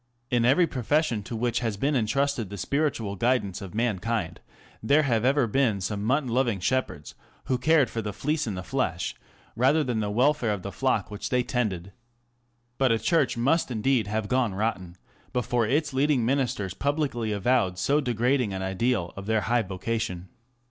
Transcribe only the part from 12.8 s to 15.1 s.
a church must indeed have gone rotten